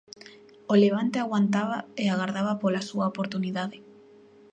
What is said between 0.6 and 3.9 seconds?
O Levante aguantaba e agardaba pola súa oportunidade.